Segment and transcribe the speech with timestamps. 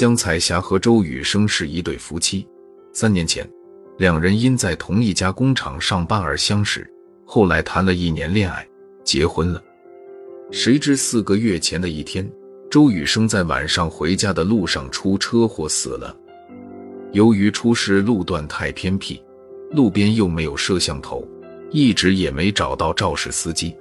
[0.00, 2.48] 江彩霞和周雨生是一对夫妻。
[2.90, 3.46] 三年前，
[3.98, 6.90] 两人因在同一家工厂上班而相识，
[7.26, 8.66] 后来谈了一年恋爱，
[9.04, 9.62] 结婚了。
[10.50, 12.26] 谁知四个月前的一天，
[12.70, 16.16] 周雨生在晚上回家的路上出车祸死了。
[17.12, 19.22] 由于出事路段太偏僻，
[19.70, 21.28] 路边又没有摄像头，
[21.70, 23.76] 一直也没找到肇事司机。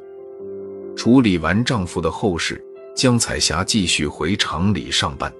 [0.97, 2.61] 处理完丈夫的后事，
[2.93, 5.33] 江彩霞继续回厂里上班。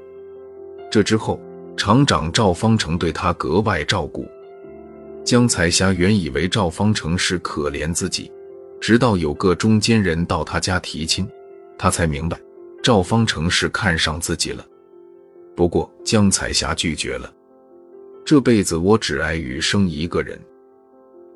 [0.89, 1.39] 这之后，
[1.77, 4.27] 厂长赵方成对她格外照顾。
[5.23, 8.31] 江彩霞原以为赵方成是可怜自己，
[8.81, 11.29] 直到有个中间人到她家提亲，
[11.77, 12.39] 她才明白
[12.81, 14.65] 赵方成是看上自己了。
[15.55, 17.31] 不过江彩霞拒绝了，
[18.25, 20.39] 这辈子我只爱雨生一个人。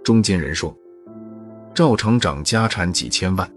[0.03, 0.75] 中间人说，
[1.75, 3.47] 赵厂长家产几千万，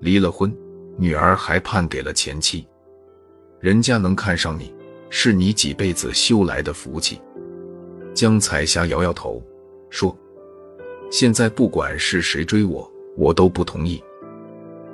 [0.00, 0.52] 离了婚，
[0.96, 2.66] 女儿还判给了前妻，
[3.60, 4.73] 人家能看上你。
[5.16, 7.20] 是你几辈子修来的福气。
[8.12, 9.40] 江彩霞摇摇头
[9.88, 10.14] 说
[11.08, 14.02] ：“现在不管是谁追我，我都不同意。”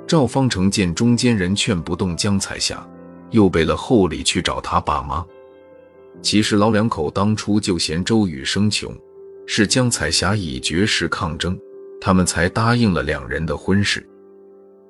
[0.05, 2.87] 赵方成见中间人劝不动江彩霞，
[3.31, 5.25] 又背了厚礼去找他爸妈。
[6.21, 8.95] 其实老两口当初就嫌周宇生穷，
[9.47, 11.59] 是江彩霞以绝食抗争，
[11.99, 14.07] 他们才答应了两人的婚事。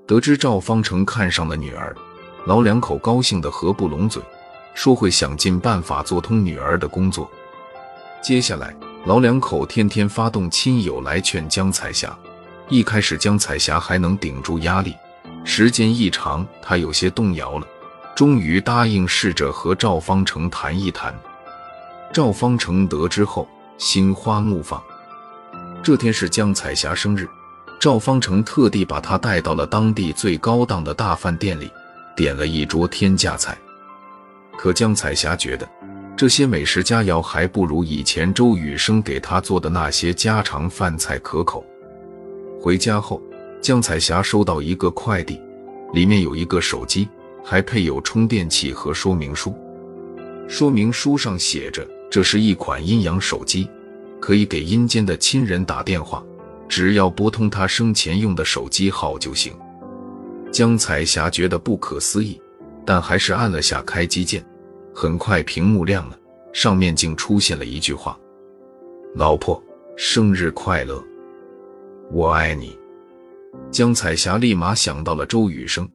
[0.05, 1.95] 得知赵方成看上了女儿，
[2.45, 4.21] 老两口高兴得合不拢嘴。
[4.73, 7.29] 说会想尽办法做通女儿的工作。
[8.21, 12.15] 接下来，老两口天天发动亲友来劝江彩霞。
[12.69, 14.95] 一开始，江彩霞还能顶住压力，
[15.43, 17.67] 时间一长，她有些动摇了。
[18.15, 21.13] 终于答应试着和赵方成谈一谈。
[22.13, 23.47] 赵方成得知后，
[23.77, 24.81] 心花怒放。
[25.81, 27.27] 这天是江彩霞生日，
[27.79, 31.71] 赵方成特地把她带到了当地最高档的大饭店里，
[32.15, 33.57] 点了一桌天价菜。
[34.57, 35.67] 可江彩霞觉得，
[36.15, 41.65] 这些美食佳肴还不如以前周雨生给她做的那些家常饭菜可口。
[42.59, 43.21] 回家后，
[43.59, 45.41] 江彩霞收到一个快递，
[45.93, 47.07] 里面有一个手机，
[47.43, 49.55] 还配有充电器和说明书。
[50.47, 53.69] 说明书上写着，这是一款阴阳手机，
[54.19, 56.23] 可以给阴间的亲人打电话，
[56.67, 59.53] 只要拨通他生前用的手机号就行。
[60.51, 62.40] 江彩霞觉得不可思议。
[62.85, 64.45] 但还是按了下开机键，
[64.93, 66.19] 很快屏幕亮了，
[66.53, 68.19] 上面竟出现了一句话
[69.15, 69.61] ：“老婆，
[69.95, 71.03] 生日快乐，
[72.11, 72.77] 我爱你。”
[73.69, 75.87] 江彩霞立马想到了周雨生，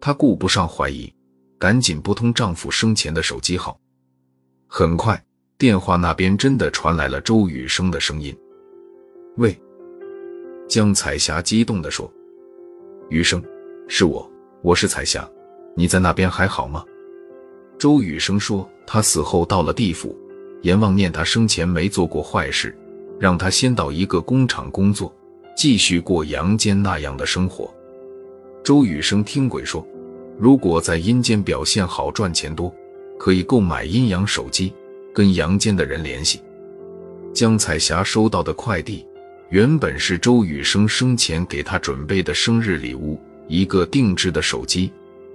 [0.00, 1.12] 她顾不上怀疑，
[1.58, 3.78] 赶紧拨通丈夫生前的手机号。
[4.66, 5.22] 很快，
[5.56, 8.36] 电话那边真的传来了周雨生的声音
[9.38, 9.58] ：“喂。”
[10.68, 12.12] 江彩霞激动地说
[13.08, 13.42] ：“雨生，
[13.88, 14.30] 是我，
[14.62, 15.26] 我是彩霞。”
[15.78, 16.84] 你在那边还好吗？
[17.78, 20.12] 周雨生说，他死后到了地府，
[20.62, 22.76] 阎王念他生前没做过坏事，
[23.16, 25.14] 让他先到一个工厂工作，
[25.56, 27.72] 继续过阳间那样的生活。
[28.64, 29.86] 周雨生听鬼说，
[30.36, 32.74] 如果在阴间表现好，赚钱多，
[33.16, 34.74] 可以购买阴阳手机，
[35.14, 36.40] 跟阳间的人联系。
[37.32, 39.06] 江彩霞收到的快递，
[39.50, 43.16] 原本是周雨生生前给他准备的生日礼物，
[43.46, 44.90] 一个定制的手机。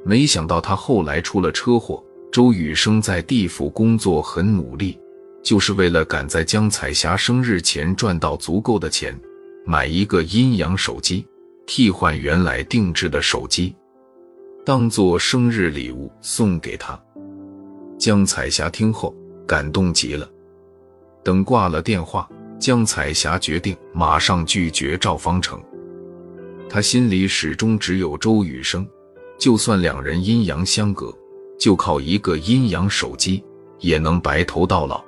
[0.06, 2.04] 没想到他后来出了车祸。
[2.32, 5.00] 周雨生在地府工作很努力，
[5.44, 9.16] 就是为了赶在江彩霞生日前赚到足够的钱，
[9.68, 11.24] 买一个阴阳手机，
[11.68, 13.76] 替换原来定制的手机，
[14.66, 17.00] 当做生日礼物送给他。
[18.00, 19.16] 江彩霞听后
[19.46, 20.28] 感动极了。
[21.24, 22.28] 等挂了电话，
[22.58, 25.62] 江彩霞决定马上拒绝赵方成。
[26.68, 28.88] 她心里始终只有周雨生。
[29.44, 31.14] 就算两人阴阳相隔，
[31.60, 33.44] 就靠一个阴阳手机
[33.80, 35.04] 也能白头到老。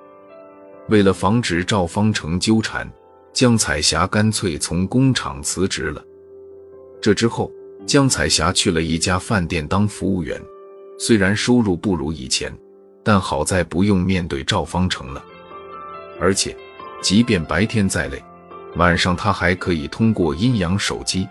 [0.90, 2.86] 为了防止赵方成纠缠，
[3.32, 6.04] 江彩霞干脆从工厂辞职了。
[7.02, 7.50] 这之后，
[7.86, 10.38] 江彩霞去了一家饭店当服务员，
[11.00, 12.54] 虽然收入不如以前，
[13.06, 15.24] 但好在不用面对赵方成了。
[16.20, 16.54] 而且，
[17.02, 18.22] 即便白天再累，
[18.76, 21.26] 晚上她还可以通过阴阳手机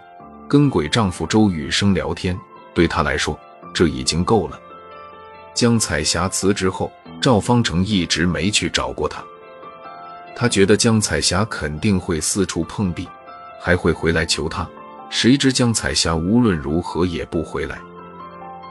[0.49, 2.35] 跟鬼丈夫周雨生聊天。
[2.75, 3.39] 对他来说，
[3.73, 4.61] 这已经够了。
[5.55, 6.91] 江彩霞辞职后，
[7.21, 9.23] 赵方成一直没去找过她。
[10.37, 13.09] 他觉得江彩霞肯定会四处碰壁，
[13.61, 14.69] 还会回来求他。
[15.09, 17.79] 谁知江彩霞无论如何也不回来。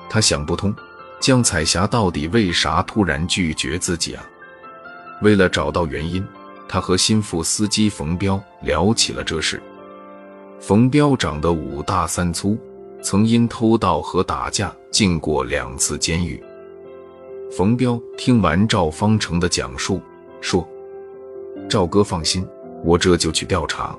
[0.10, 0.76] 他想不通，
[1.22, 4.26] 江彩霞到底为啥突然拒绝自己啊？
[5.22, 6.22] 为了找到原因，
[6.68, 9.64] 他和心腹司机冯彪聊起了这事。
[10.60, 12.60] 冯彪长得五大三粗。
[13.04, 16.42] 曾因偷盗和打架进过两次监狱。
[17.52, 20.02] 冯彪听完赵方成的讲述，
[20.40, 20.68] 说
[21.70, 22.48] ：“赵哥放心，
[22.84, 23.96] 我这就去调查。”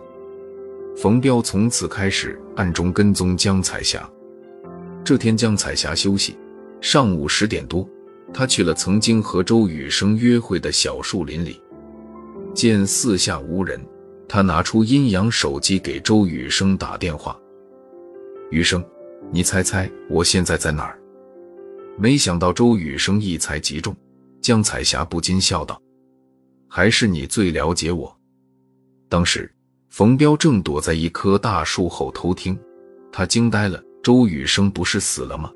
[0.97, 4.09] 冯彪从此开始暗中跟踪江彩霞。
[5.05, 6.37] 这天，江彩霞休息，
[6.81, 7.87] 上午十点多，
[8.33, 11.61] 他去了曾经和周雨生约会的小树林里，
[12.55, 13.79] 见四下无人，
[14.27, 17.39] 他拿出阴阳手机给周雨生打电话
[18.51, 18.83] ：“雨生，
[19.31, 20.99] 你猜猜我现在在哪儿？”
[21.99, 23.95] 没想到周雨生一猜即中，
[24.41, 25.81] 江彩霞不禁笑道
[26.69, 28.15] ：“还是你最了解我。”
[29.09, 29.53] 当时，
[29.91, 32.59] 冯彪正躲在一棵大树后偷听，
[33.13, 33.83] 他惊呆了。
[34.03, 35.51] 周雨生不是死了吗？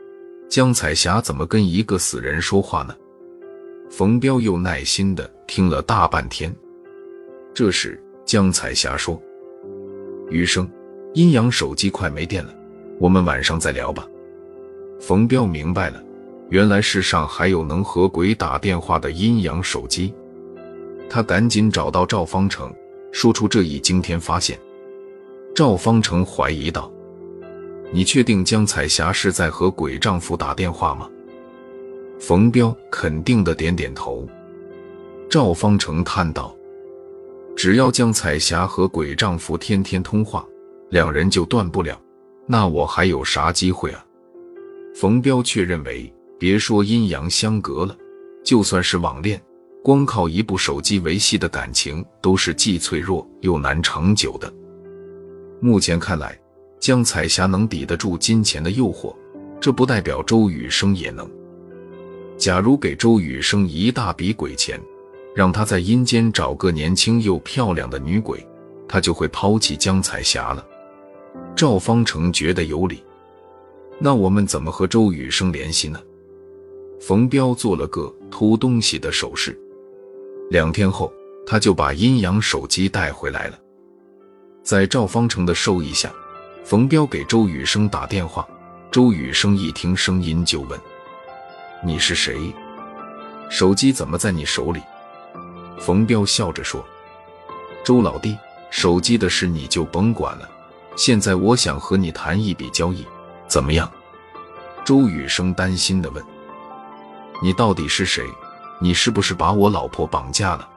[0.49, 2.97] 江彩霞怎么跟一个死人说话呢？
[3.91, 6.55] 冯彪又耐心的听了大半天。
[7.53, 9.21] 这时，江彩霞说
[10.31, 10.71] ：“雨生，
[11.13, 12.55] 阴阳手机快没电了，
[12.99, 14.07] 我们晚上再聊吧。”
[15.01, 16.03] 冯彪明白了，
[16.51, 20.13] 原来世上还有能和鬼打电话的阴阳手机。
[21.09, 22.75] 他赶紧找到赵方成，
[23.13, 24.59] 说出这一惊天发现。
[25.55, 26.91] 赵方成怀疑道。
[27.91, 31.09] 你确定江彩霞是在和鬼丈夫打电话吗？
[32.19, 34.29] 冯彪肯定的点点头。
[35.31, 36.55] 赵方成叹道
[37.57, 40.47] ：“只要江彩霞和鬼丈夫天天通话，
[40.91, 41.99] 两人就断不了，
[42.49, 44.05] 那我还有啥机会啊？”
[44.97, 47.97] 冯彪却认为，别说阴阳相隔了，
[48.45, 49.41] 就算是网恋，
[49.85, 54.53] 光靠一部手机维系的感情，都是既脆弱又难长久的。
[55.61, 56.37] 目前看来。
[56.81, 59.13] 江彩霞能抵得住金钱的诱惑，
[59.61, 61.29] 这不代表周雨生也能。
[62.37, 64.81] 假如给周雨生一大笔鬼钱，
[65.35, 68.47] 让他在阴间找个年轻又漂亮的女鬼，
[68.87, 70.65] 他就会抛弃江彩霞了。
[71.59, 73.03] 赵方成觉得有理，
[73.99, 76.01] 那我们怎么和周雨生联系呢？
[77.01, 79.59] 冯彪做了个偷东西的手势。
[80.51, 81.13] 两天后，
[81.45, 83.59] 他就把阴阳手机带回来了。
[84.63, 86.09] 在赵方成的授意下。
[86.65, 88.47] 冯彪给周雨生打电话，
[88.89, 90.79] 周雨生一听声音就问
[91.85, 92.55] ：“你是谁？
[93.51, 94.81] 手机怎么在你手里？”
[95.81, 96.87] 冯彪笑着说
[97.83, 98.39] ：“周老弟，
[98.71, 100.49] 手机的事你就甭管了。
[100.99, 103.07] 现在我想和你谈一笔交易，
[103.47, 103.89] 怎么样？”
[104.85, 106.23] 周雨生担心地问
[107.41, 108.25] ：“你到底是谁？
[108.81, 110.69] 你是不是把我老婆绑架了？”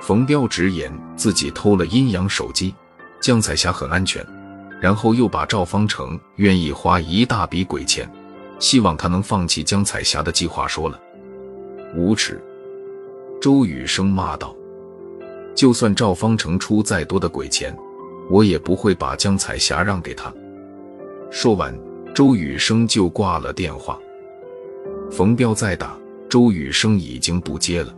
[0.00, 2.72] 冯彪直言自己偷了阴阳手机，
[3.20, 4.24] 江彩霞很安全。
[4.80, 8.08] 然后又把赵方成愿意花一大笔鬼钱，
[8.58, 11.00] 希望他能放弃江彩霞的计划说了。
[11.96, 12.40] 无耻！
[13.40, 14.54] 周雨生骂道
[15.56, 17.74] ：“就算赵方成出再多的鬼钱，
[18.30, 20.32] 我也不会把江彩霞让给他。”
[21.30, 21.76] 说完，
[22.14, 23.98] 周雨生就挂了电话。
[25.10, 25.98] 冯彪再打，
[26.28, 27.94] 周雨生已经不接了。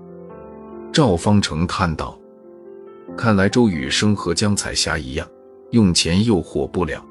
[0.93, 2.19] 赵方成叹道
[3.17, 5.29] ：“看来周雨生和江彩霞一样。”
[5.73, 7.05] 用钱诱惑不了，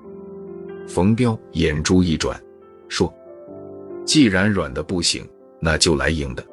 [0.88, 2.42] 冯彪眼珠一转，
[2.88, 3.14] 说
[4.06, 5.28] ：“既然软的不行，
[5.60, 6.44] 那就来硬的。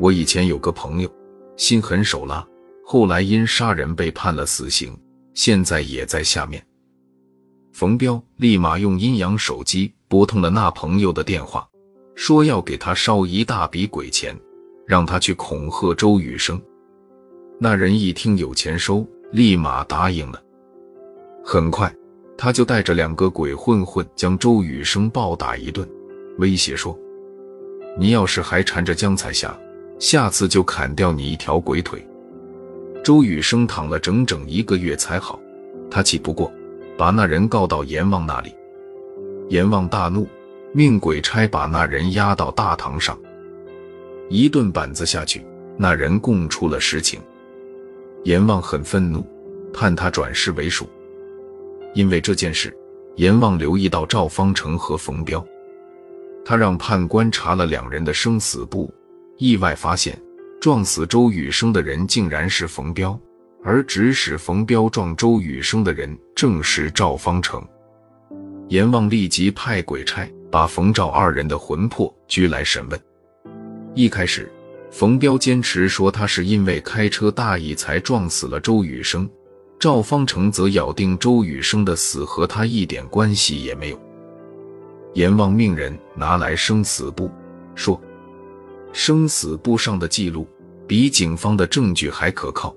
[0.00, 1.10] 我以前有个朋友，
[1.54, 2.44] 心狠手辣，
[2.82, 4.96] 后来因杀人被判了死刑，
[5.34, 6.64] 现在也在下面。”
[7.72, 11.66] 冯彪立马用阴阳手机拨通了那朋友的电话，
[12.14, 14.38] 说要给他烧一大笔鬼钱，
[14.86, 16.60] 让他去恐吓周雨生。
[17.58, 20.42] 那人一听有钱收，立马答应了。
[21.42, 21.92] 很快，
[22.36, 25.88] 他就带着两个鬼混混将周雨生暴打一顿，
[26.38, 26.96] 威胁说
[27.98, 29.58] ：“你要是还缠着江彩霞，
[29.98, 32.06] 下次就砍掉你一条鬼腿。”
[33.02, 35.40] 周雨生躺了整整一个月才好，
[35.90, 36.52] 他气不过，
[36.96, 38.54] 把那人告到阎王那里。
[39.48, 40.26] 阎王大怒，
[40.72, 43.18] 命鬼差把那人押到大堂上，
[44.28, 45.44] 一顿板子下去，
[45.76, 47.20] 那人供出了实情。
[48.22, 49.26] 阎王很愤怒，
[49.74, 50.86] 判他转世为鼠。
[51.94, 52.72] 因为这件事，
[53.16, 55.44] 阎王留意到赵方成和冯彪，
[56.44, 58.94] 他让判官查了两人的生死簿，
[59.38, 60.16] 意外发现
[60.62, 63.18] 撞死周雨生的人竟然是冯彪，
[63.64, 67.60] 而指使冯彪撞周雨生的人正是赵方成。
[68.68, 73.00] 阎王立即派鬼差把冯赵二人的魂魄拘来审问。
[73.96, 74.48] 一开始，
[74.88, 79.28] 冯彪坚持说他是因为开车大意才撞死了周雨生。
[79.80, 84.00] 赵方成则咬定周雨生的死和他一点关系也没有。
[85.14, 87.28] 阎王命人拿来生死簿，
[87.74, 88.00] 说
[88.94, 90.46] ：“生死簿上的记录
[90.92, 92.76] 比警方的证据还可靠。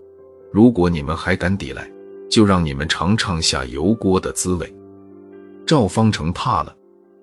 [0.50, 1.86] 如果你们还敢抵赖，
[2.30, 4.74] 就让你们尝尝下油锅的滋味。”
[5.68, 6.74] 赵方成怕了，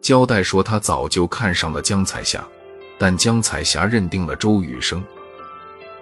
[0.03, 2.47] 交代说他早就看上了江彩霞，
[2.99, 5.03] 但江彩霞认定了周雨生。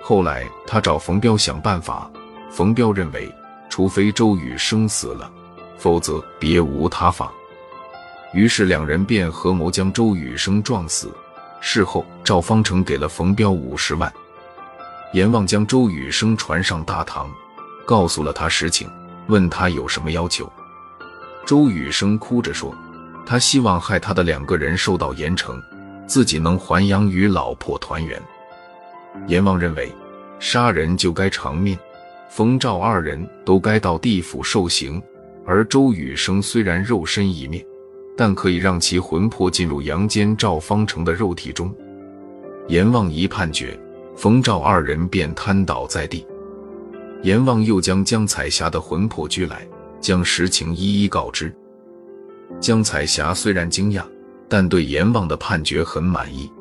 [0.01, 2.11] 后来他找冯彪想办法，
[2.51, 3.33] 冯彪认为，
[3.69, 5.31] 除非周雨生死了，
[5.79, 7.33] 否则别无他法。
[8.35, 11.15] 于是两人便合谋将周雨生撞死。
[11.61, 14.13] 事后，赵方成给了冯彪五十万。
[15.13, 17.29] 阎王将周雨生传上大堂，
[17.85, 18.89] 告诉了他实情，
[19.27, 20.51] 问他有什么要求。
[21.45, 22.73] 周雨生哭着说
[23.27, 25.61] ：“他希望害他的两个人受到严惩，
[26.07, 28.23] 自己能还阳与老婆团圆。”
[29.27, 29.93] 阎王认为，
[30.39, 31.77] 杀人就该偿命，
[32.29, 35.03] 冯赵二人都该到地府受刑，
[35.45, 37.67] 而周雨生虽然肉身已灭。
[38.17, 41.75] 但可以让其魂魄进入阳间赵方成的肉体中。
[42.69, 43.79] 阎王一判决，
[44.21, 46.27] 冯赵二人便瘫倒在地。
[47.23, 49.67] 阎王又将江彩霞的魂魄拘来，
[49.99, 51.51] 将实情一一告知。
[52.61, 54.05] 江彩霞虽然惊讶，
[54.47, 56.53] 但对阎王的判决很满意。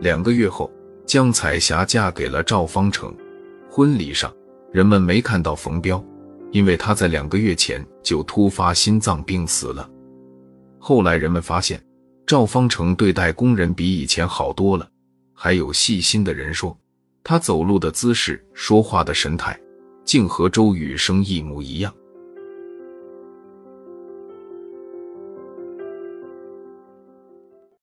[0.00, 0.68] 两个月后，
[1.06, 3.14] 江彩霞嫁给了赵方成。
[3.70, 4.34] 婚礼上，
[4.72, 6.04] 人们没看到冯彪，
[6.50, 9.88] 因为他在两个月前就突发心脏病死了。
[10.80, 11.80] 后来人们发现，
[12.26, 14.88] 赵方成对待工人比以前好多了。
[15.34, 16.76] 还有细心的人说，
[17.22, 19.58] 他走路的姿势、说话的神态，
[20.04, 21.94] 竟和周雨生一模一样。